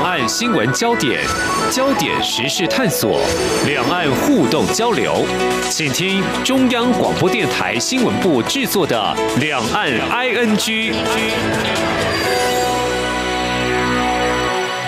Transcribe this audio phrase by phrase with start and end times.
[0.00, 1.20] 两岸新闻焦点、
[1.70, 3.20] 焦点时事探索、
[3.66, 5.26] 两岸互动交流，
[5.68, 10.56] 请听中央广播电台新闻部制作的《两岸 ING》。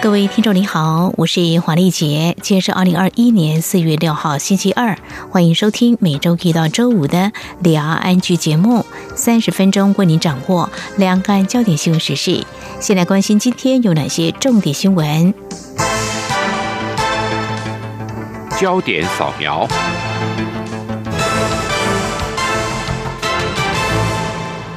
[0.00, 4.98] 各位听众您好，我是黄丽杰，今天是二零二一年四月六号星期二，
[5.30, 8.84] 欢迎收听每周一到周五的两岸 ING 节目，
[9.22, 12.44] 三十分钟为您掌握两岸焦点新闻时事。
[12.80, 15.32] 先来关心今天有哪些重点新闻？
[18.60, 19.64] 焦点扫描。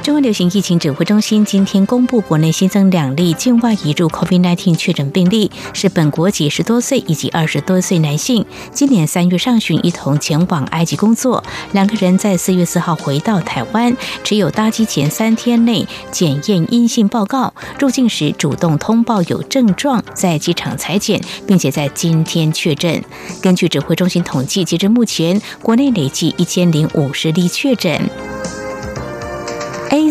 [0.06, 11.42] 中国流行疫情指挥中心今天公布，国内新增两例境外移入 COVID-19 确诊病例，是本国几十多岁以及二十多岁男性，今年三月上旬一同前往埃及工作。
[11.72, 23.02] 两个人在四月四号回到台湾，持有搭机前三天内检验阴性报告，入境时主动通报有症状，在机场裁剪，并且在今天确诊。
[23.42, 28.08] 根据指挥中心统计，截至目前，国内累计一千零五十例确诊。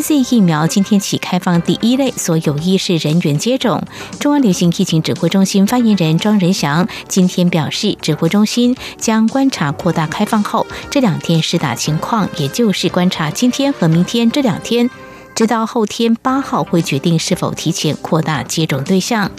[0.07, 3.81] C 疫苗今天起开放第一类所有医事人员接种。
[4.19, 14.87] 中央流行疫情指挥中心发言人庄仁祥今天表示，指挥中心将观察扩大开放后这两天施打情况，也就是观察今天和明天这两天，
[15.33, 19.31] 直到后天八号会决定是否提前扩大接种对象。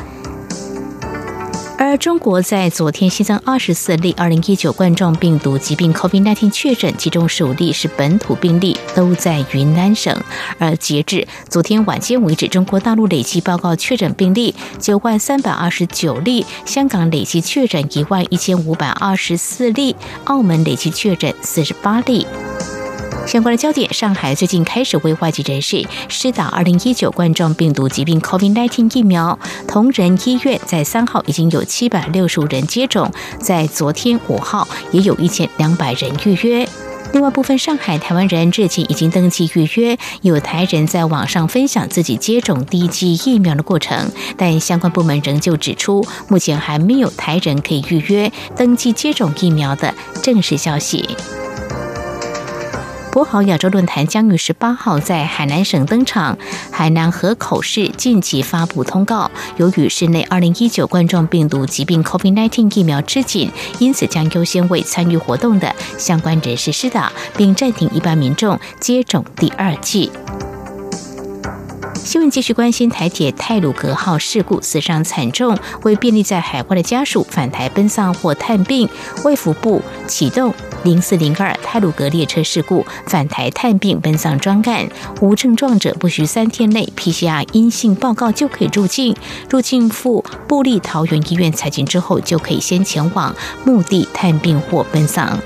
[1.79, 10.19] 而中国在昨天新增二十四例二零一九冠状病毒疾病 COVID-19 确诊，其中十五例是本土病例，都在云南省。
[10.59, 22.27] 而截至昨天晚间为止，中国大陆累计报告确诊病例九万三百二十九例，香港累计确诊一万一千五百二十四例，澳门累计确诊四十八例。
[23.27, 29.37] 相关的焦点：上海最近开始为外籍人士施打2019冠状病毒疾病 COVID-19 疫苗。
[29.67, 33.11] 同仁医院在三号已经有765人接种，
[33.41, 36.67] 在昨天五号也有一千两百人预约。
[37.13, 51.09] 另外，部分上海台湾人日前已经登记预约，有台人在网上分享自己接种第一剂疫苗的过程，但相关部门仍旧指出，目前还没有台人可以预约登记接种疫苗的正式消息。
[53.17, 56.37] 博鳌亚洲论坛将于十八号在海南省登场。
[56.71, 70.13] 海南河口市近期发布通告，由于市内二零一九冠状病毒疾病 COVID-19 疫苗吃紧，因此将优先为参与活动的相关人士施打，并暂停一般民众接种第二剂。
[72.07, 78.89] 新闻继续关心台铁泰鲁格号事故死伤惨重，为便利在海外的家属返台奔丧或探病，
[79.25, 84.89] 卫福部启动零四零二泰鲁格列车事故返台探病奔丧专干，
[85.21, 89.13] 无症状者不需三天内 PCR 阴性报告就可以入境，
[89.51, 93.35] 入境赴布利桃园医院裁剪之后，就可以先前往
[93.65, 95.37] 墓地探病或奔丧。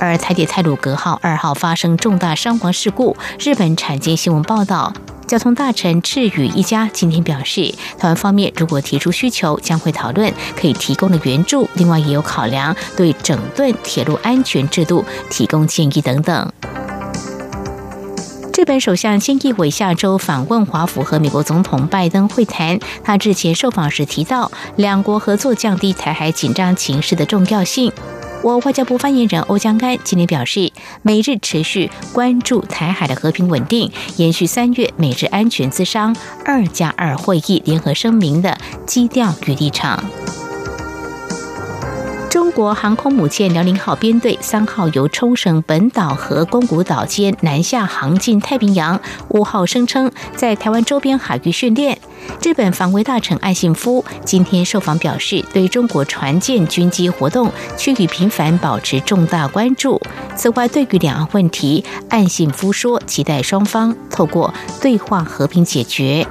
[0.00, 4.92] 而台铁泰鲁格号二号发生重大伤亡事故，日本产经新闻报道。
[5.26, 16.52] 交通大臣赤羽一家今天表示，台湾方面如果提出需求，将会讨论可以提供的援助，另外也有考量对整顿铁路安全制度提供建议等等。
[18.58, 27.92] 日本首相菅义伟下周访问华府和美国总统拜登会谈，他日前受访时提到，两国合作降低台海紧张情势的重要性。
[28.42, 38.56] 我外交部发言人欧江安今天表示，美日持续关注台海的和平稳定，延续三月美日安全咨商二加二会议联合声明的
[38.86, 40.02] 基调与立场。
[42.30, 51.98] 中国航空母舰辽宁号编队三号由冲绳本岛和宫古岛间南下航进太平洋，五号声称在台湾周边海域训练。
[52.42, 60.00] 日本防卫大臣岸信夫今天受访表示，对中国船舰军机活动趋于频繁保持重大关注。
[60.34, 66.26] 此外，对于两岸问题，岸信夫说，期待双方透过对话和平解决。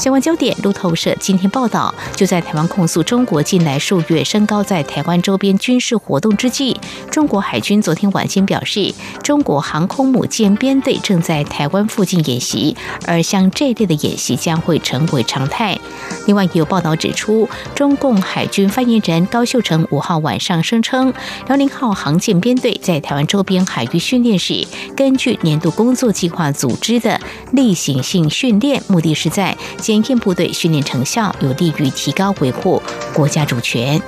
[0.00, 6.74] 相关焦点，路透社今天报道，就在台湾控诉中国近来数月升高在台湾周边军事活动之际，
[7.10, 12.74] 中国海军昨天晚间表示，中国航空母舰编队正在台湾附近演习，
[13.06, 15.78] 而像这类的演习将会成为常态。
[16.26, 21.12] 另外，也有报道指出，中共海军发言人高秀成五号晚上声称，
[21.46, 24.66] 辽宁号航舰编队在台湾周边海域训练时，
[24.96, 27.20] 根据年度工作计划组织的
[27.52, 29.54] 例行性训练，目的是在。
[29.90, 32.80] 检验部队训练成效，有利于提高维护
[33.12, 34.00] 国家主权。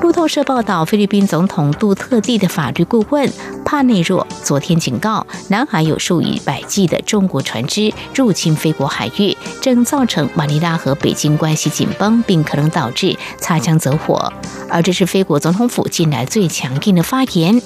[0.00, 3.28] 路透社报道，菲律宾总统杜特地的法律顾问
[3.64, 14.32] 帕内若昨天警告，南海有数以百计的中国船只入侵菲国海域，正造成马尼拉和北京关系紧绷，并可能导致擦枪走火。
[14.68, 17.60] 而这是菲国总统府近来最强硬的发言。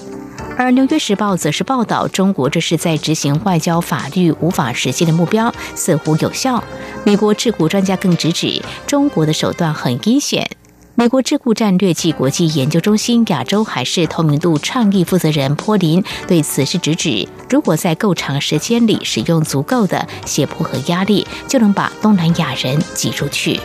[0.57, 6.63] 而《纽约时报》则是报道，中国这是在执行外交法律无法实现的目标，似乎有效。
[7.05, 10.49] 美国智库专家更直指，中国的手段很阴险。
[10.95, 23.61] 美国智库战略暨国际研究中心亚洲海事透明度倡议负责人坡林对此事直指，如果在够长时间里使用足够的胁迫和压力，就能把东南亚人挤出去。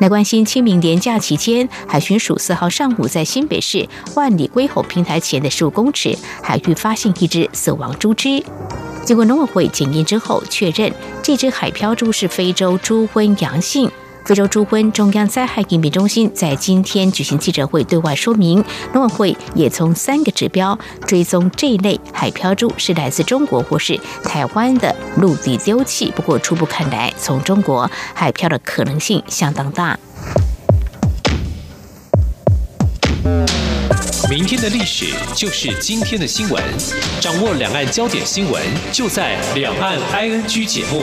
[0.00, 8.42] 来关心清明连假期间，海巡署四号上午在新北市万里龟吼平台前的十五公尺海域发现一只死亡猪只，
[9.04, 10.90] 经过农委会检验之后，确认
[11.22, 13.90] 这只海漂猪是非洲猪瘟阳性。
[14.24, 26.12] 非洲猪瘟中央灾害应变中心在今天举行记者会，对外说明，农委会也从三个指标追踪这一类海漂猪是来自中国或是台湾的陆地丢弃。
[26.14, 29.98] 不过初步看来，从中国海漂的可能性相当大。
[34.30, 36.62] 明天的历史就是今天的新闻，
[37.20, 38.62] 掌握两岸焦点新闻，
[38.92, 41.02] 就在《两岸 ING》节目。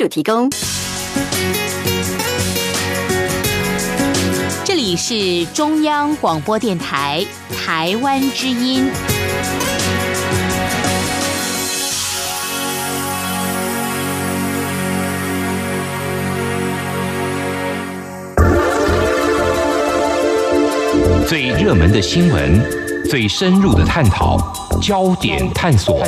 [0.07, 0.49] 提供。
[4.63, 7.25] 这里是中央广播电台
[7.57, 8.89] 台湾之音。
[21.27, 22.61] 最热门的新闻，
[23.09, 24.37] 最深入的探讨，
[24.81, 26.01] 焦点探索。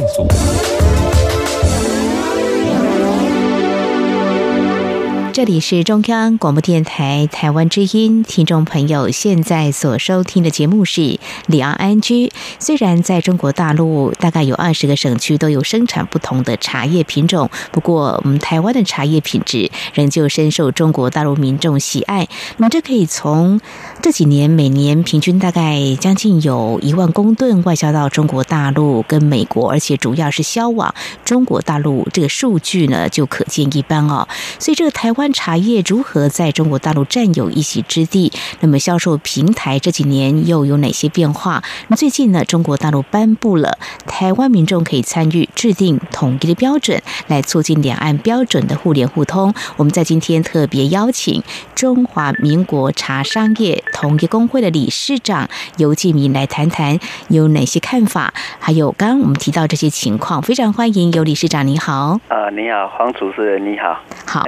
[5.33, 11.01] 这里是中央广播电台台湾之音，听众朋友现在所收听的节目是
[11.47, 12.27] 《里昂安居》。
[12.59, 22.27] 虽然在中国大陆大概有二十个省区都有生产不同的茶叶品种，不过我们台湾的茶叶品质仍旧深受中国大陆民众喜爱。
[22.57, 23.59] 那么这可以从
[24.03, 30.93] 这几年每年平均大概将近有一万公吨外销到中国大陆跟美国，而且主要是销往
[31.25, 34.27] 中国大陆，这个数据呢就可见一斑哦。
[34.59, 35.22] 所以这个台湾。
[35.31, 38.31] 茶叶如何在中国大陆占有一席之地？
[38.59, 41.63] 那么销售平台这几年又有哪些变化？
[41.87, 49.53] 那最近呢，中国大陆颁布了台湾民众可以参与制定统一的标准，来促进两岸标准的互联互通。
[49.77, 51.43] 我们在今天特别邀请
[51.75, 55.47] 中华民国茶商业统一工会的理事长
[55.77, 56.99] 尤继明来谈谈
[57.29, 62.19] 有哪些看法，还有刚刚我们提到这些情况，非常欢迎尤理事长，你好。
[62.27, 63.99] 啊，你好，黄主持人，你好。
[64.25, 64.43] 好。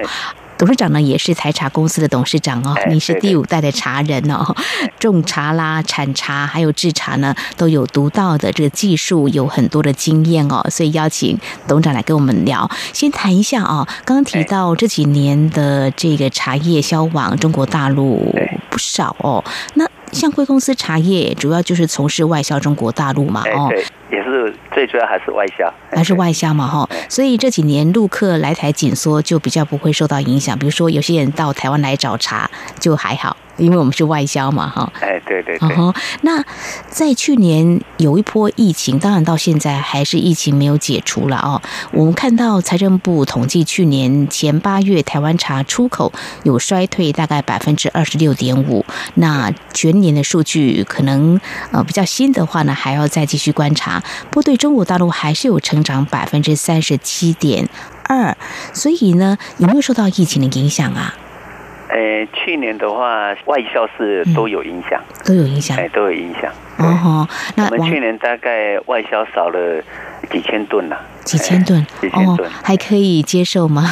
[0.58, 2.74] 董事长呢，也是财茶公司的董事长哦。
[2.90, 4.56] 你是第五代的茶人哦，
[4.98, 10.66] 种茶啦、产茶还有制茶呢，都有独到的这个技术，有很多的经验哦。
[10.70, 11.38] 所以邀请
[11.68, 12.70] 董事长来跟我们聊。
[12.94, 18.34] 先谈一下啊，刚刚提到这几年的这个茶叶销往中国大陆
[18.70, 19.44] 不少哦。
[19.74, 23.70] 那像贵公司茶叶，主要就是从事外销中国大陆嘛哦。
[24.16, 30.58] 也是最主要还是外销，还是外销嘛哈，所以这几年陆客来台紧缩，就比较不会受到影响。
[30.58, 33.36] 比如说有些人到台湾来找茶，就还好。
[33.58, 35.70] 因为我们是外销嘛，哈，哎，对对对。
[36.22, 36.44] 那
[36.90, 41.62] 在去年有一波疫情，当然到现在还是疫情没有解除了哦。
[41.92, 46.12] 我们看到财政部统计，去年前八月台湾茶出口
[46.44, 48.86] 有衰退，大概百分之二十六点五。
[49.16, 51.40] 那全年的数据可能
[51.72, 54.04] 呃比较新的话呢，还要再继续观察。
[54.30, 57.70] 不过对中国大陆还是有成长百分之三十七点
[58.04, 58.36] 二，
[58.74, 61.16] 所以呢，有没有受到疫情的影响啊？
[61.88, 66.52] 呃，去年的话，外销是都有影响，都有影响，哎，都有影响。
[66.78, 69.82] 哦，那我们去年大概外销少了
[70.32, 73.84] 几千吨呐，几千吨，几千吨，还可以接受吗？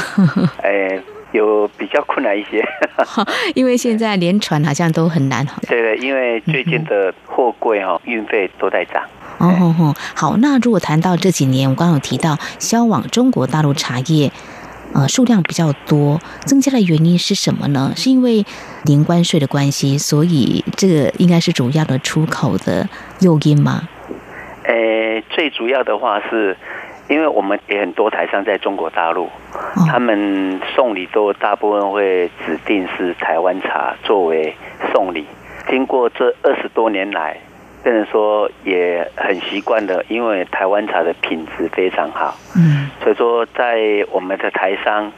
[0.63, 0.99] 哎，
[1.31, 2.65] 有比较困难一些，
[3.55, 5.45] 因为现在连船好像都很难。
[5.69, 9.03] 对对，因为最近的货柜哈运费都在涨。
[9.39, 14.31] 哦吼吼，好，那如果谈到这几年，我刚刚有提到销往中国大陆茶叶。
[14.93, 17.93] 呃数量比较多，增加的原因是什么呢？
[17.95, 18.45] 是因为
[18.85, 22.87] 零关税的关系，所以这个应该是主要的出口的
[23.19, 23.87] 诱因吗？
[24.63, 26.55] 呃，最主要的话是，
[27.09, 34.55] 因为我们也很多台商在中国大陆，哦他们送礼都大部分会指定是台湾茶作为
[34.93, 35.25] 送礼。
[35.69, 37.37] 经过这二十多年来，
[37.83, 45.11] 变成说也很习惯的，因为台湾茶的品质非常好，嗯所以说在我们的台商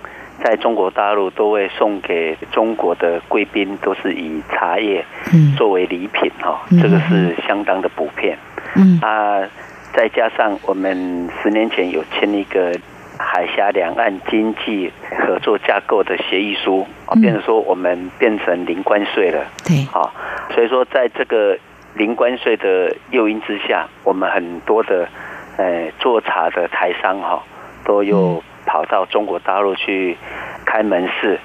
[0.44, 5.56] 在中国大陆都会送给中国的贵宾，都是以茶叶嗯。
[5.56, 6.82] 作为礼品哈、嗯。
[6.82, 8.38] 这个是相当的普遍。
[8.76, 9.00] 嗯。
[9.02, 9.48] 啊，
[9.94, 12.78] 再加上我们十年前有签一个
[13.18, 14.92] 海峡两岸经济
[15.26, 16.86] 合作架构的协议书，
[17.22, 20.14] 变成说我们变成零关税了，对，好，
[20.54, 21.58] 所以说在这个
[21.94, 25.08] 零关税的诱因之下，我们很多的
[25.56, 27.42] 呃做茶的台商哈，
[27.86, 30.18] 都又跑到中国大陆去
[30.66, 31.40] 开门市，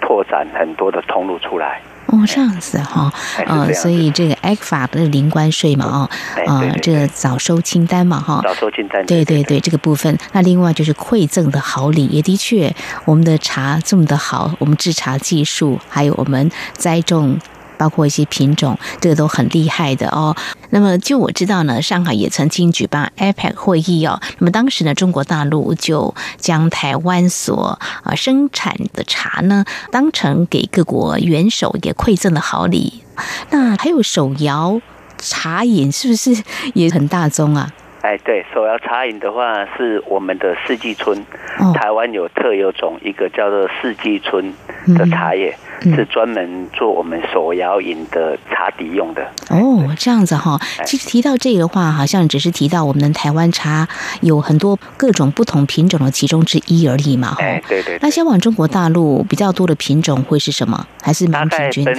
[0.00, 1.80] 拓展很多的通路出来。
[2.06, 10.16] 哦，这样子哈，呃，哎是这样子所以这个 a 法的零关税嘛，啊对对，这个早收清单嘛，哈，早收清单，对对对，这个部分。
[10.32, 17.38] 那另外就是馈赠的好礼，也的确，我们的茶这么的好，我们制茶技术，还有我们栽种。
[17.78, 20.36] 包括一些品种，这个都很厉害的哦。
[20.70, 24.20] 那么，就我知道呢，上海也曾经举办 APEC 会议哦。
[24.38, 33.02] 那么当时呢，中国大陆就将台湾所啊生产的茶呢，当成给各国元首也馈赠的好礼。
[33.50, 34.80] 那还有手摇
[35.18, 36.42] 茶饮，是不是
[36.74, 37.72] 也很大宗啊？
[38.00, 41.18] 哎，对，手摇茶饮的话是我们的四季春，
[41.58, 44.52] 哦台湾有特有种一个叫做四季春
[44.96, 49.22] 的茶叶，嗯是专门做我们手摇饮的茶底用的。
[49.50, 50.58] 哦，这样子哈。
[50.78, 53.88] 哎其实提到这个的话，好像只是提到我们的台湾茶
[54.20, 57.36] 有很多各种不同品种的其中之一而已嘛哈。
[57.40, 60.86] 哎，对对那销往中国大陆比较多的品种会是什么？
[61.02, 61.94] 还是蛮平均的？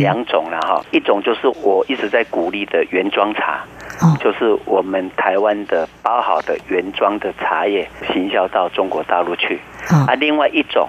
[0.00, 3.64] 两种了哈，一种就是我一直在鼓励的原装茶，
[4.00, 9.60] 哦，就是我们台湾的包好的原装的茶叶行销到中国大陆去。
[9.90, 10.04] 哦。
[10.08, 10.88] 啊，另外一种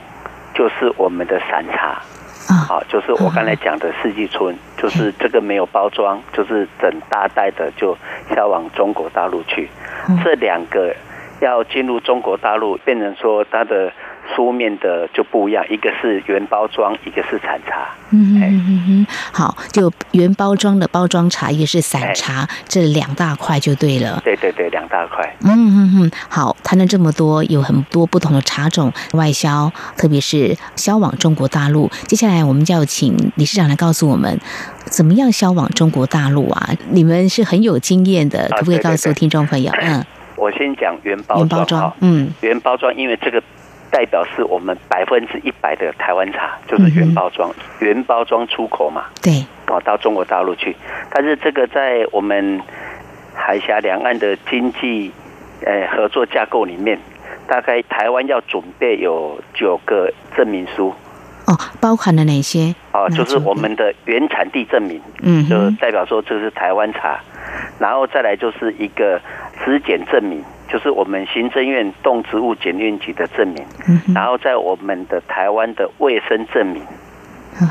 [0.53, 2.01] 就是我们的散茶，
[2.49, 7.97] 啊，好，就是我刚才讲的四季春，就是这个没有包装，就是整大袋的就
[8.35, 9.69] 销往中国大陆去。
[10.09, 10.19] 嗯。
[10.23, 10.93] 这两个
[11.39, 13.91] 要进入中国大陆，变成说它的
[14.35, 17.87] 书面的就不一样，一个是原包装，一个是产茶。
[18.09, 24.21] 嗯哼哎哼哼哼，好，就原包装的包装茶也是散哎茶，这两大块就对了。
[24.23, 25.35] 对对对，两大块。
[25.43, 31.89] 嗯嗯嗯，好，谈了这么多，有很多不同的茶种外销，特别是销往中国大陆。
[32.07, 34.39] 接下来我们就要请理事长来告诉我们，
[34.85, 36.69] 怎么样销往中国大陆啊？
[36.91, 39.71] 你们是很有经验的，可不可以告诉对听众朋友？
[39.81, 40.05] 嗯，
[40.35, 43.41] 我先讲原包装原包装，嗯原包装，因为这个
[43.91, 49.05] 代表是我们百分之一百的台湾茶，就是原包装，原包装出口嘛。
[49.21, 50.75] 对，哦，到中国大陆去。
[51.11, 52.61] 但是这个在我们
[53.33, 55.11] 海峡两岸的经济
[55.65, 56.99] 呃合作架构里面，
[57.47, 60.93] 大概台湾要准备有九个证明书
[61.45, 62.75] 哦，包含了哪些？
[62.91, 67.19] 哦，就是我们的原产地证明，嗯就，代表说这是台湾茶，
[67.79, 69.21] 然后再来就是一个
[69.63, 76.81] 质检证明，就是我们行政院动植物检验局的证明，嗯，然后在我们的台湾的卫生证明。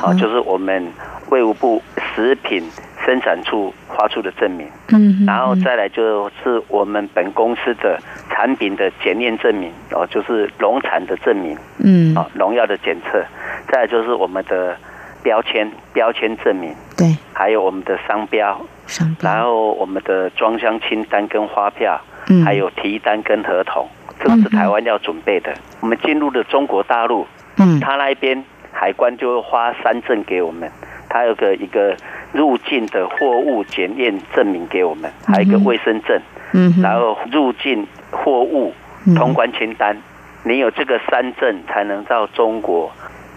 [0.01, 0.85] 好，就是我们
[1.31, 2.61] 卫务部食品
[3.05, 7.97] 生产处发出的证明，嗯，然后再来就是我们本公司的
[8.29, 13.25] 产品的检验证明，哦，就是农产的证明，嗯，啊，农药的检测，
[13.69, 14.77] 再来就是我们的
[15.23, 22.45] 标签标签证明，对，还有我们的商标，商标，然后我们的装箱清单跟发票，嗯。
[22.45, 25.53] 还有提单跟合同，这个是台湾要准备的。
[25.81, 27.27] 我们进入了中国大陆，
[27.59, 27.81] 嗯。
[27.81, 30.71] 他那边海关就会发三证给我们，
[31.09, 31.97] 他有个一个
[32.33, 36.21] 入境的货物检验证明给我们，还有一个卫生证，
[36.53, 38.73] 嗯，然后入境货物
[39.07, 39.15] 嗯。
[39.15, 39.97] 通关清单，
[40.45, 42.91] 你有这个三证才能到中国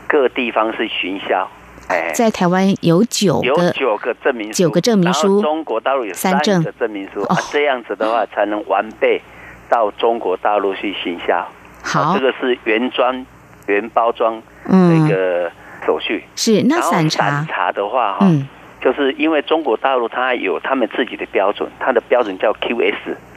[0.07, 1.47] 各地方是巡销。
[1.89, 7.35] 哎，在台湾有九个，九个证明书，九个证明书中国大陆有三三证个证明书，哦。
[7.35, 9.19] 啊，这样子的话才能完备
[9.67, 11.45] 到中国大陆去行销。
[11.83, 12.15] 好。
[12.15, 13.25] 这，个是原装
[13.65, 15.07] 原包装嗯。
[15.07, 15.51] 那，个
[15.85, 16.23] 手续。
[16.35, 17.29] 是那散茶。
[17.29, 18.47] 散，茶的话，哈、嗯。
[18.81, 22.93] 就是因为中国大陆它有他们自己的标准，它的标准叫 QS，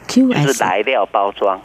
[0.07, 1.59] 就是，QS，来料包装，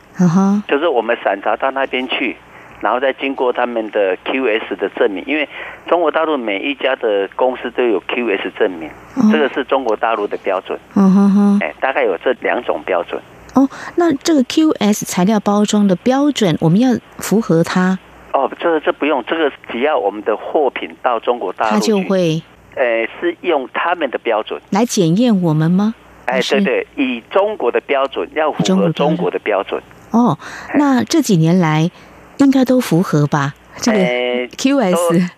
[0.67, 2.37] 就是我们散茶到那边去。
[2.81, 5.49] 然后再经过他们的 QS 的证明，因为
[5.89, 10.79] 中国大陆每一家的公司都有 QS 证明，哦这个是中国大陆的标准。
[10.95, 13.21] 嗯哼哼，哎，大概有这两种标准。
[13.55, 17.99] 哦，那这个 QS 材料包装的标准，我们要符合它，
[18.33, 22.41] 哦，这这不用，这个只要我们的货品到中国大陆它，就会
[22.77, 24.61] 呃，是用他们的标准。
[24.71, 25.95] 来检验我们吗？
[26.27, 29.83] 哎，对对，以中国的标准，要符合中国的标准。
[30.11, 30.39] 哦，
[30.75, 31.91] 那这几年来
[32.39, 33.55] 应该都符合吧？
[33.81, 35.31] 这个呃 QS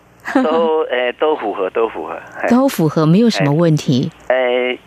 [0.42, 2.12] 都 呃都符合，都符合。
[2.40, 4.10] 哎都符合，没有什么问题。
[4.28, 4.36] 呃，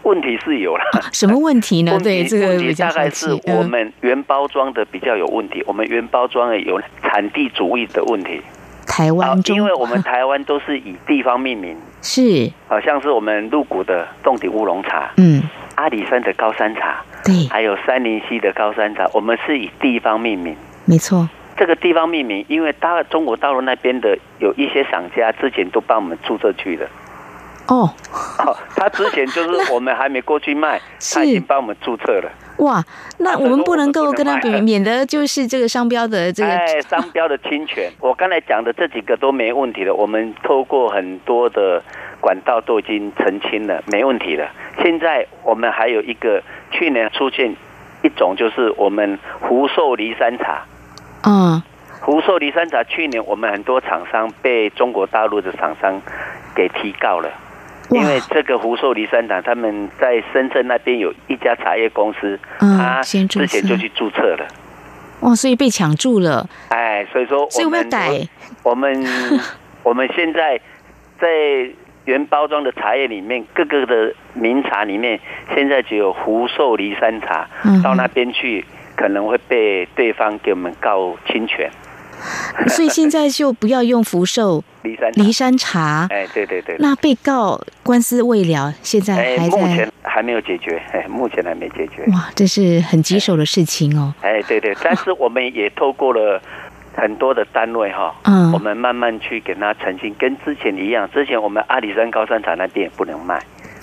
[0.04, 0.84] 问题是有了。
[1.12, 2.00] 什么问题呢？
[2.04, 3.38] 对，这个问题大概是。
[3.46, 8.38] 我们原包装的比较有问题，我们原包装的有产地主义的问题。
[8.38, 15.42] 啊台湾，中，因为我们台湾都是以地方命名，是好像是我们鹿谷的洞顶乌龙茶、嗯，
[15.76, 20.56] 阿里山的高山茶，对，还有三林溪的高山茶，我们是以地方命名。
[20.84, 26.88] 没错，这个地方命名，因为大中国大陆那边的有一些厂家之前都帮我们注册去了，
[27.68, 27.90] 哦，
[28.40, 30.82] 哦，他之前就是我们还没过去卖，
[31.14, 32.32] 他已经帮我们注册了。
[32.58, 32.84] 哇，
[33.18, 39.94] 那啊我们不能够跟他比，免得就是这个商标的这个哎，商标的侵权， 我刚才讲的这几个都没问题的。
[39.94, 41.82] 我们透过很多的
[42.20, 44.50] 管道都已经澄清了，没问题了。
[44.84, 46.42] 现在我们还有一个，
[46.72, 47.56] 去年出现
[48.04, 49.18] 一种就是我们
[49.48, 50.64] 福寿梨山茶。
[51.26, 51.62] 嗯，
[52.06, 56.02] 福寿梨山茶去年我们很多厂商被中国大陆的厂商
[56.56, 57.30] 给提告了。
[57.90, 64.48] 因为这个福寿梨山茶，他们在深圳那边有一家茶叶公司，嗯他之前就去注册了，
[65.20, 68.28] 哇，所以被抢注了，哎，所以说所以我们要们改，
[68.64, 69.06] 我们
[69.84, 70.60] 我们现在
[71.20, 71.28] 在
[72.06, 75.20] 原包装的茶叶里面，各个的名茶里面，
[75.54, 78.66] 现在只有福寿梨山茶，嗯到那边去
[79.04, 81.70] 可能会被对方给我们告侵权。
[82.70, 86.08] 所以现在就不要用福寿 梨山茶梨山茶。
[86.10, 92.06] 哎，对对对，那被告官司未了，现在哎，还在目前还没有解决，哎， 目前还没解决。
[92.14, 94.14] 哇，这是很棘手的事情哦。
[94.22, 96.42] 哎，对对，但是我们也透过了
[96.96, 103.38] 很多的单位哈，嗯我们慢慢去给他澄清，跟之前一样，之前我们阿里山高山茶那边也不能卖，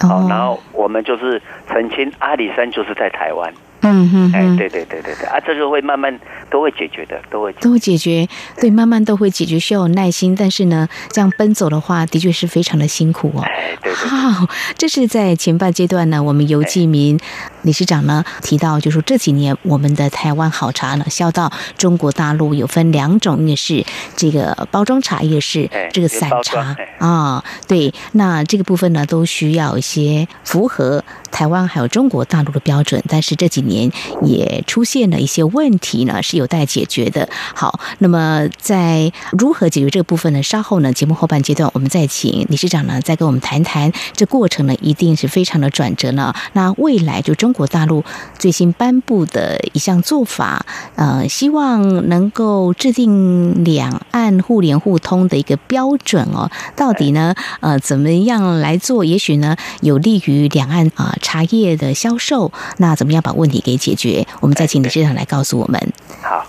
[0.09, 6.19] 哦，然后我们就是澄清阿里山就是在台湾，哎，嗯哼哼，对对对对对，啊，这个会慢慢
[6.51, 7.59] 都会解决的，都会解。
[7.61, 8.28] 都会解决，
[8.61, 10.35] 对，慢慢都会解决，需要有耐心。
[10.35, 13.43] 但是呢，这样奔走的话，的确是非常的辛苦哦。
[13.43, 17.19] 哎，对对对，好，这是在前半阶段呢，我们游继民
[17.63, 23.85] 理事长呢提到，就说这几年我们的台湾好茶呢销到中国大陆有分两种，一个是
[24.17, 27.43] 这个包装茶，一个是哎这个散茶哎啊。
[27.67, 33.91] 对，那这个部分呢都需要一些符合台湾还有中国大陆的标准，但是这几年年
[34.23, 37.28] 也出现了一些问题呢，是有待解决的。
[37.54, 40.43] 好，那么在如何解决这个部分呢？
[40.43, 46.35] 稍后呢，节目后半阶段我们再请理事长呢再跟我们谈谈这过程呢，一定是非常的转折呢。
[46.54, 48.04] 那未来就中国大陆
[48.39, 56.50] 最新颁布的一项做法，呃，希望能够制定两岸互联互通的一个标准哦。
[56.75, 59.04] 到底呢，呃，怎么样来做？
[59.04, 62.50] 也许呢，有利于两岸啊、茶叶的销售。
[62.78, 64.27] 那怎么样把问题给解决？
[64.41, 65.93] 我们再请理事长来告诉我们。
[66.23, 66.47] 好。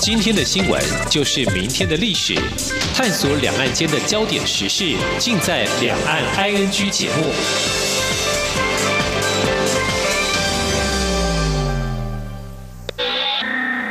[0.00, 2.34] 今天的新闻就是明天的历史，
[2.96, 7.26] 探索两岸间的焦点时事，尽在《两岸 ING》节目。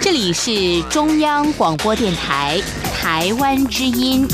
[0.01, 2.59] 这里是中央广播电台
[2.99, 4.27] 台湾之音。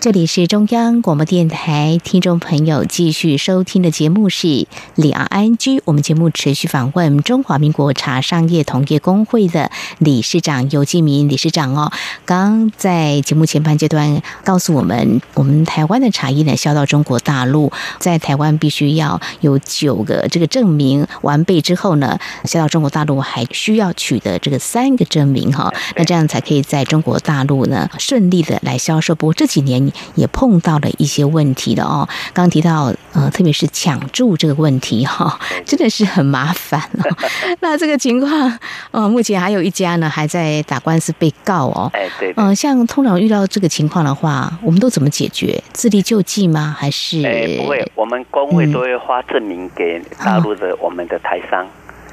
[0.00, 4.46] 这里是中央广播电台，听众朋友继续收听的节目是
[4.94, 5.76] 《两安居》。
[5.84, 11.92] 我们节目持续访问中华民国茶商业同业工会的理事长尤继民理事长哦。
[12.24, 29.14] 刚在节目前半阶段告诉我们，我们台湾的茶叶呢销到中国大陆，在台湾必须要有九个这个证明完备之后呢，销到中国大陆还需要取得这个三个证明哈，那这样才可以在中国大陆呢顺利的来销售。
[29.14, 37.04] 不过这几年也碰到了一些问题的哦，刚刚提到呃，特别是抢注这个问题哈、真的是很麻烦哦。
[37.60, 38.58] 那这个情况，
[38.92, 41.90] 呃，目前还有一家呢还在打官司被告哦。
[41.92, 45.62] 哎，对对嗯、像通常遇到这个情况的话，我们都怎么解决？
[45.72, 46.74] 自力救济吗？
[46.78, 47.22] 还是？
[47.24, 51.66] 哎，不会，我们工会嗯都会发证明给大陆的我们的台商。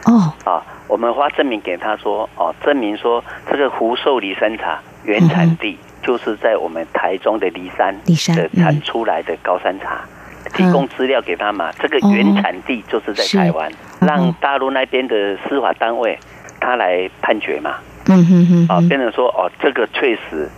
[0.08, 8.64] 哦，啊，我们发证明给他说，哦，证明说这个福寿梨山茶原产地就是在我们台中的梨山梨山的嗯。
[8.64, 10.02] 产出来的高山茶，
[10.54, 16.18] 提供资料给他嘛，这个原产地就是在台湾，嗯让大陆那边的司法单位
[16.62, 17.76] 他来判决嘛，
[18.08, 18.68] 嗯哼哼。
[18.70, 20.50] 啊，变成说哦，这个确实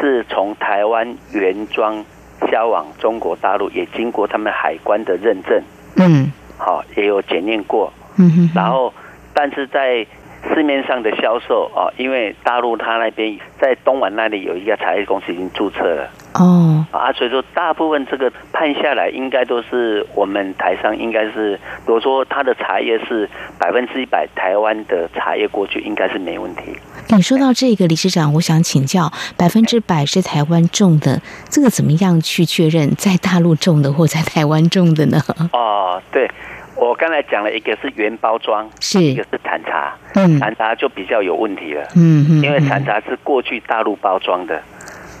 [0.00, 2.04] 是从台湾原装
[2.50, 5.62] 销往中国大陆，也经过他们海关的认证，
[5.96, 6.30] 嗯。
[6.58, 7.92] 好、也有检验过。
[8.16, 8.92] 嗯然后，
[9.34, 10.06] 但是在
[10.54, 26.76] 市面上的销售啊，因为大陆它那边在东莞那里有一家茶叶公司已经注册了哦，啊，所以说大部分这个判下来，应该都是我们台商应该是，如果说它的茶叶是百分之一百台湾的茶叶过去，应该是没问题。
[27.08, 35.20] 你说到这个，理事长，我想请教，百分之百是台湾种的，这个怎么样去确认在大陆种的或在台湾种的呢？
[35.52, 36.30] 哦，对，
[36.76, 39.00] 我刚才讲了一个是原包装，是。
[39.02, 40.38] 一个是产茶，嗯。
[40.38, 41.82] 产茶就比较有问题了。
[41.96, 44.62] 嗯嗯，因为产嗯茶是过去大陆包装的，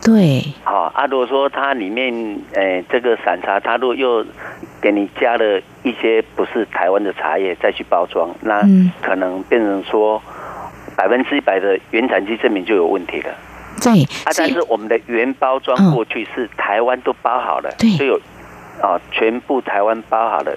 [0.04, 2.12] 对，好、啊，如果说它里面，
[2.54, 4.24] 呃，这个散茶，它如果又
[4.80, 8.92] 给你加了一些不是台湾的茶叶再去包装，那嗯。
[9.02, 10.22] 可能变成说
[10.96, 13.34] 百分之一百的原产地证明就有问题了。
[13.82, 15.94] 对，啊，但是我们的原包装嗯。
[15.94, 17.96] 过去是台湾都包好了，对。
[17.96, 18.20] 就有
[18.80, 20.56] 啊，全部台湾包好了，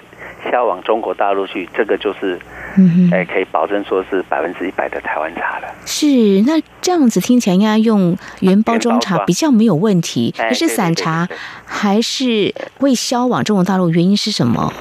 [0.50, 2.38] 销往中国大陆去，这个就是
[2.76, 5.68] 嗯哼，哎，可以保证说是百分之一百的台湾茶了。
[5.86, 6.06] 是
[6.46, 11.28] 那这样子听起来应该用原包装茶比较没有问题，哎可是散茶
[11.64, 14.72] 还是未销往中国大陆，原因是什么？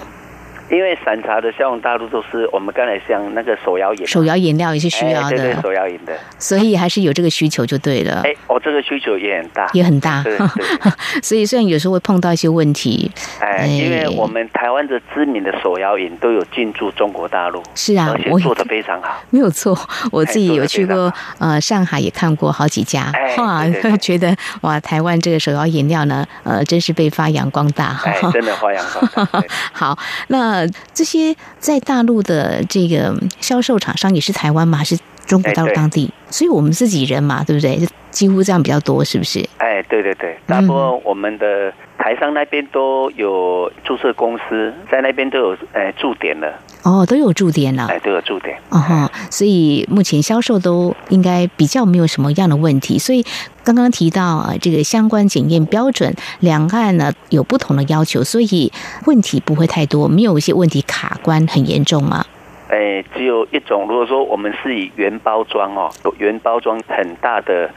[0.70, 8.22] 因为散茶的销往大陆都是我们刚才像那个手摇饮，手摇饮料也是需要哎、对对，的，手摇饮的，所以还是有这个需求就对了。
[8.24, 10.24] 哎，我、这个需求也很大，也很大。
[10.24, 10.48] 对 对。
[10.48, 10.92] 对，
[11.24, 19.22] 所以虽然有时候会碰到一些问题，哎，因为我们台湾的知名的手摇饮都有进驻中国大陆，是啊我做的非常好。
[19.32, 19.78] 没有错，
[20.12, 23.68] 我自己有去过呃，上海也看过好几家，哎哇
[24.00, 28.00] 觉得哇，台湾这个手摇饮料呢，呃，真是被发扬光大。
[28.06, 29.44] 哎，真的发扬光大。
[29.74, 30.59] 好，那
[30.94, 34.78] 这些在大陆的这个销售厂商也是台湾吗？
[34.78, 34.98] 还是
[35.30, 36.12] 中国大陆当地？
[36.30, 37.78] 所以我们自己人嘛，对不对？
[37.78, 39.48] 就几乎这样比较多，是不是？
[39.60, 47.86] 哎，对对对，大部分我们的台商那边都有注册公司，在那边都有哎驻点了，哦，都有驻点了。
[47.88, 48.58] 哎，都有驻点。
[48.70, 52.98] 哦哈，所以目前销售都应该比较没有什么样的问题。
[52.98, 53.24] 所以
[53.64, 58.72] 刚刚提到啊，这个相关检验标准，两岸呢有不同的要求，所以
[59.06, 62.26] 问题不会太多，没有一些问题卡关很严重吗？
[62.70, 67.70] 哎，只有一种，如果说我们是以原包装哦，有原包装很大的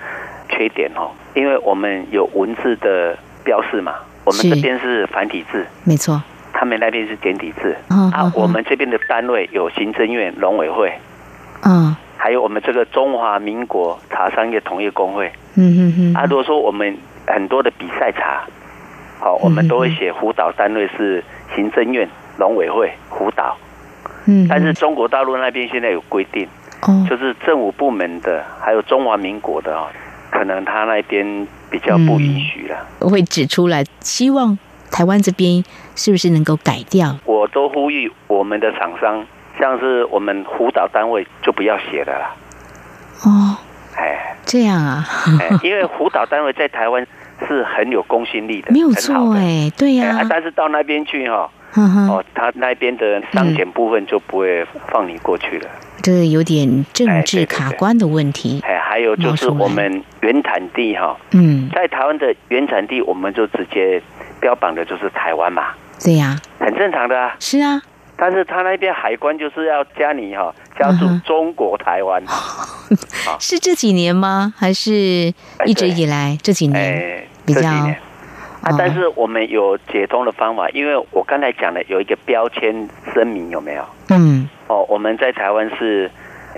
[0.51, 7.75] 缺点哦，因为我们有文字的标示嘛，我们是这边是繁体字，没错，他们那边是简体字。
[7.89, 10.93] 啊我们这边的单位有行政院、农委会，
[11.65, 15.33] 嗯还有我们这个中华民国茶商业同业工会。
[15.57, 18.45] 嗯嗯嗯，啊，如果说我们很多的比赛茶，
[19.19, 21.25] 好、我们都会写辅导单位是
[21.57, 22.07] 行政院、
[22.39, 23.57] 农委会辅导。
[24.27, 26.47] 嗯，但是中国大陆那边现在有规定，
[26.83, 29.89] 哦，就是政府部门的，还有中华民国的哦，
[30.31, 32.77] 可能他那边比较不允许了。
[33.01, 34.59] 我会指出来，希望
[34.91, 35.63] 台湾这边
[35.97, 37.17] 是不是能够改掉？
[37.25, 39.25] 我都呼吁我们的厂商，
[39.59, 42.35] 像是我们辅导单位就不要写了啦。
[43.25, 43.57] 哦，
[43.97, 45.05] 哎这样啊，
[45.41, 47.07] 哎，因为辅导单位在台湾
[47.49, 48.91] 是很有公信力的， 没有。
[48.93, 55.69] 错哎，对呀、但是到那边去哈、哦，他那边的商检部分就不会放你过去了。
[56.03, 58.61] 这个有点政哎治卡关的问题。
[58.65, 64.03] 哎，还有就是我们原产地哈、嗯，在台湾的原产地，我们就直接
[64.41, 65.69] 标榜的就是台湾嘛，
[66.03, 67.35] 对呀、很正常的啊。
[67.39, 67.81] 是啊，
[68.17, 72.21] 但是他那边海关就是要加你哈、加注嗯哼中国台湾，
[73.39, 74.53] 是这几年吗？
[74.59, 74.93] 还是
[75.65, 76.83] 一直以来这几年？
[76.83, 77.71] 哎，比较
[78.63, 83.85] 啊哦，但是我们有解通的方法，因为我刚才讲的有一个标签声明有没有？
[84.11, 86.11] 嗯哦，我们在台湾是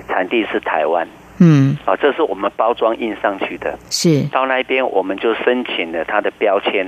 [0.08, 3.76] 产地是台湾，嗯，哦，这是我们包装印上去的。
[3.90, 6.86] 是到那边我们就申请了它的标签，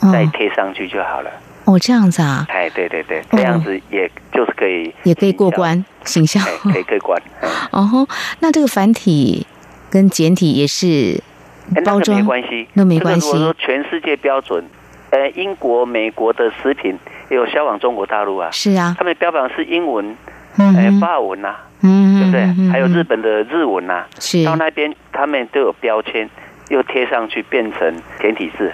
[0.00, 1.30] 哦再贴上去就好了。
[1.66, 6.42] 哦，这样子啊，哎，对对对，这样子也就是可以也可以过关，形象。
[6.74, 7.22] 哎，可以过关。
[7.40, 8.06] 哎哦，
[8.40, 9.46] 那这个繁体
[9.90, 11.22] 跟简体也是
[11.68, 13.32] 哎那个包装没关系，那没关系。
[13.32, 14.64] 这个如果说全世界标准，
[15.10, 16.98] 呃，英国、美国的食品
[17.30, 20.16] 也有销往中国大陆啊，是啊，他们标榜是英文，
[20.58, 22.40] 嗯哎，哼法文呐，嗯，对不对？
[22.42, 22.56] 嗯？
[22.58, 24.44] 嗯还有日嗯本的日文呐，是。
[24.44, 26.28] 到那边他们都有标签，
[26.68, 28.70] 又贴上去变成简体字，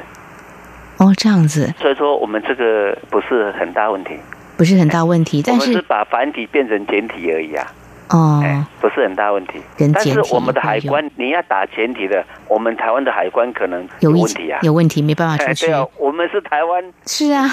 [0.98, 1.72] 哦，这样子。
[1.78, 4.14] 所以说我们这个不是很大问题，
[4.56, 7.66] 不是很大问题，我们是但是把繁体变成简体而已啊。
[8.10, 8.40] 哦。
[8.42, 9.60] 哎，不是很大问题。
[9.78, 14.58] 但是我们的海关，你要打简体的，我们台湾的海关可能有一问题啊。
[14.62, 15.74] 有问题，没办法出哎，去对。
[15.74, 17.48] 啊，我们是台湾，是啊，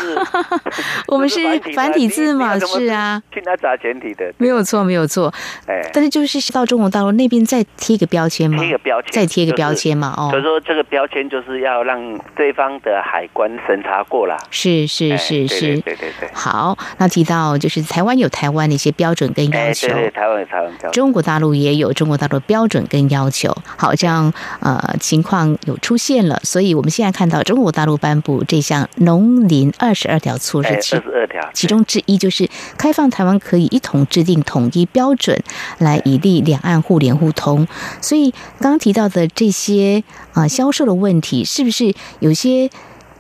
[1.08, 5.32] 我们是是繁体字嘛，是啊，去那砸简体的，没有错，没有错。
[5.68, 14.36] 哎，但是就是到中国大陆那边再贴一个标签嘛，贴一个标签再贴一个标签嘛，哦所以，说这个标签就是要让对方的海关审查过了。
[14.50, 15.82] 是是是是对。
[15.82, 16.30] 对对对。
[16.34, 20.92] 好，那提到就是台湾有台湾的一些标准跟哎，要求对，对，台湾有台湾标准。
[20.92, 23.56] 中国大陆也有中国大陆标准跟要求。
[23.78, 35.42] 好，这样呃情况有出现了，所以我们现在看到中国大陆颁布这项农林二十二条措哎，施，二其十二条，其中之一就是开放台湾可以一同制定统一标准，
[35.80, 37.68] 来以利两岸互联互通。
[38.02, 42.70] 所以刚刚提到的这些啊、呃销售的问题，是不是有些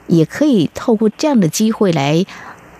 [0.07, 2.25] 也可以透过这样的机会来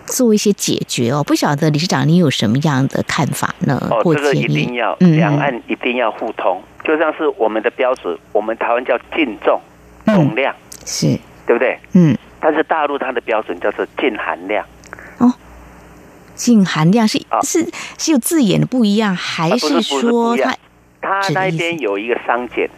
[0.08, 1.22] 做一些解决哦？
[1.22, 3.78] 不晓得理事长你有什么样的看法呢？
[3.90, 4.34] 哦，或这个？
[4.34, 9.60] 一定要，嗯两岸一定要互通，就像是我们的标准，我们台湾叫净重
[10.06, 10.14] 嗯。
[10.14, 11.18] 总量，是。
[11.46, 11.78] 对不对？
[11.94, 14.62] 嗯，但是大陆它的标准叫做净含量，
[16.34, 17.40] 净含量是、啊。
[17.40, 17.66] 是
[17.96, 20.54] 是有字眼的不一样，还是说它
[21.00, 22.68] 它那边有一个商检，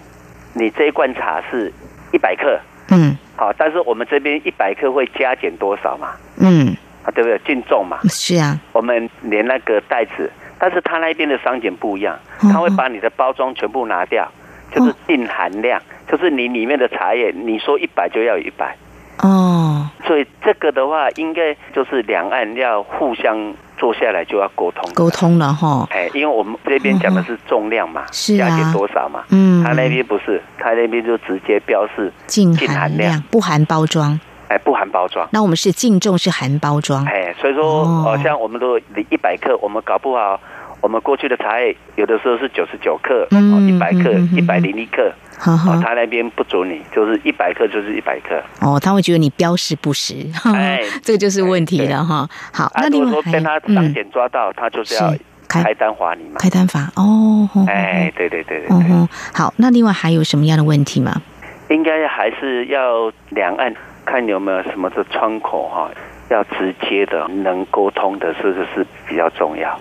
[0.55, 1.73] 你这一罐茶是
[2.13, 3.17] 一百克，嗯。
[3.35, 6.13] 好，但是我们这边一百克会加减多少嘛？
[6.37, 6.69] 嗯。
[6.69, 6.77] 啊，
[7.11, 7.41] 对不对？
[7.47, 14.31] 净重嘛，是啊，我们连那个袋子，但是他那边的商检不一样，嗯他会把你的包装全部拿掉，
[14.75, 18.77] 就是净含量，就是你里面的茶叶，你说一百就要有一百，
[19.19, 19.89] 哦。
[20.07, 25.09] 所以这个的话，应该就是两岸要互相坐下来就要沟通沟。
[25.11, 28.49] 通了哈，哎，因为我们这边讲的是重量嘛，是啊。
[28.49, 33.23] 加多少嘛，嗯，他那边不是，他那边就直接标示，净含量。
[33.31, 34.19] 不含包装，
[34.51, 35.29] 哎，不含包装。
[35.31, 38.05] 那我们是净重是含包装，哎，所以说，哦。
[38.09, 38.77] 哦，像我们都
[39.09, 40.41] 一百克，我们搞不好，
[40.81, 45.13] 我们过去的茶叶有的时候是九十九克，嗯哦，一百克一百零一克，
[45.47, 48.43] 哦，他那边不准你，就是一百克就是一百克。
[48.61, 52.29] 哦，他会觉得你标示不实，哎这个就是问题了哈。
[52.53, 56.41] 好，啊，那如另外还果说被他嗯商检抓到，他就是要是开开单罚你嘛。
[56.41, 56.91] 开单罚。
[56.97, 58.67] 哦，吼哎，，对对对对。
[58.71, 61.23] 嗯哼，好，那另外还有什么样的问题吗？
[61.69, 63.73] 应该还是要两岸
[64.05, 65.91] 看有没有什么的窗口哈，
[66.31, 69.79] 要直接的能沟通的，这个是比较重要。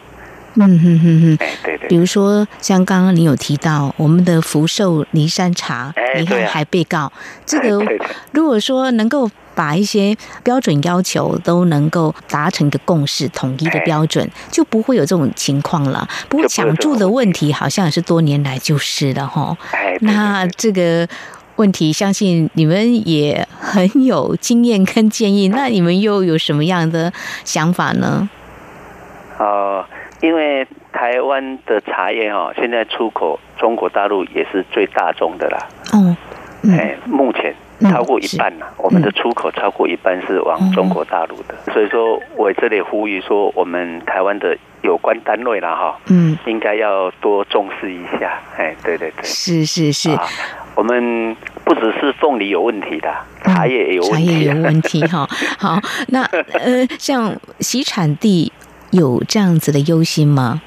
[0.56, 1.38] 嗯哼哼哼。
[1.40, 7.12] 哎，对对比如说，像刚刚你有提到我们的福寿梨山茶，你看还被告，
[7.46, 7.80] 这个
[8.32, 16.08] 如果说能够把一些标准要求都能够达成一个共识、统一的哎标准，就不会有这种情况了。
[16.28, 19.56] 不过抢注的问题好像也是多年来就是了哈。
[19.72, 21.08] 哎，那这个
[21.60, 25.50] 问题，相信你们也很有经验跟建议。
[25.50, 27.12] 那你们又有什么样的
[27.44, 28.30] 想法呢？
[29.38, 29.84] 哦，
[30.22, 35.68] 因为台湾的茶叶哈、现在出口中国大陆也是最大宗的啦。
[35.92, 36.16] 哦，
[36.64, 41.56] 嗯哎，目前嗯超过一半呐、我们的出口超过一半是往中国大陆的。
[41.74, 48.40] 所以说我这里呼吁说，我们台湾的有关单位啦哈、嗯，应该要多重视一下。
[48.58, 50.10] 哎，对对对，是是是。
[50.12, 50.26] 啊，
[50.76, 53.14] 我们不只是凤梨有问题的，
[53.44, 55.28] 茶叶也有问题茶叶题、有问题哈。
[55.58, 58.52] 好，那呃，像洗产地
[58.92, 60.62] 有这样子的忧心吗？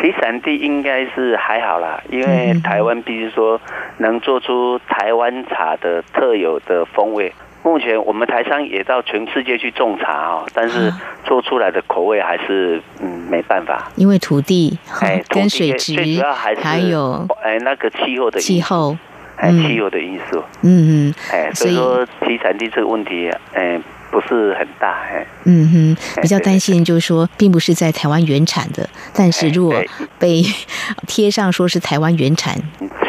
[0.00, 3.60] 其产地应该是还好啦，因为嗯台湾必须说
[3.98, 7.32] 能做出台湾茶的特有的风味。
[7.62, 11.00] 目前我们台商也到全世界去种茶哦，但是啊。
[11.24, 13.90] 做出来的口味还是嗯没办法。
[13.96, 18.96] 因为土地、哎，土跟地水质最主要还是还有哎那个气候的因素气，候，
[19.36, 19.62] 哎嗯。
[19.62, 21.14] 气候的因素，嗯嗯。
[21.32, 23.80] 哎，所以说其产地这个问题，哎
[24.14, 29.74] 不是很大，哎，嗯哼，比较担心就是说，并不是在台湾原产的，但是哎如果
[30.20, 30.40] 被
[31.08, 32.54] 贴上说是台湾原产，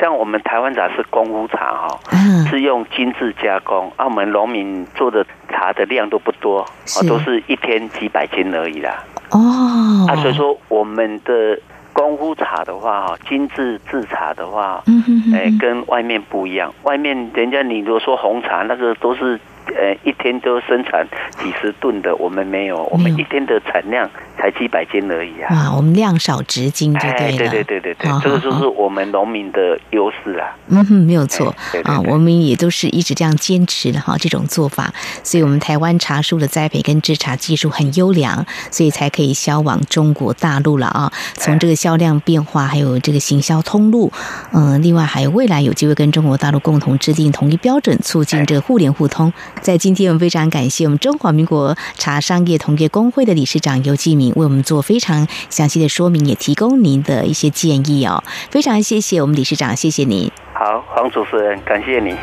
[0.02, 2.18] 像我们台湾茶是功夫茶哈、啊，
[2.50, 7.06] 是用精致加工，澳门农民做的茶的量都不多，是。
[7.06, 9.04] 啊，都是一天几百斤而已啦。
[9.30, 11.60] 哦，啊，所以说我们的
[11.94, 16.74] 功夫茶的话，哈，精致制茶的话，嗯哼哼哎、哼，跟外面不一样。
[16.82, 21.08] 外面人家你如果说红茶，那个都是呃一天都生产
[21.42, 25.50] 几十吨的，我们没有，我们一天的产量才几百斤而已啊。
[25.52, 30.56] 哇，我们量少值金就哎，对了，对对对对对，这个就是我们农民的优势啊。
[30.68, 41.12] 嗯哼，没有错啊，我们也都是一直这样坚持的哈，这种做法，所以我们台湾茶树的栽培跟制茶技术很优良，所以才可以销往中国大陆了啊。
[41.34, 44.12] 从这个销量变化，还有这个行销通路，
[44.54, 49.32] 嗯、另外还有未来有机会跟中国大陆共同制定统一标准，促进这个互联互通。
[49.62, 58.24] 在今天，我们非常感谢我们中华民国茶商业同业工会的理事长尤继明为我们做非常详细的说明，也提供您的一些建议哦。
[58.52, 60.32] 非常谢谢我们理事长，谢谢您。
[60.54, 62.16] 好，黄主持人，感谢你。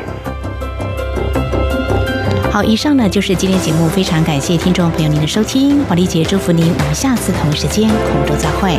[2.49, 8.77] 好，以上呢就是今天节目，非常感谢听众朋友您的收听，华丽姐祝福您，我们下次同一时间空中再会。